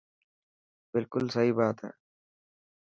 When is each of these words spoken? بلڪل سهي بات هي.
بلڪل 0.91 1.25
سهي 1.35 1.51
بات 1.57 1.77
هي. 1.85 1.91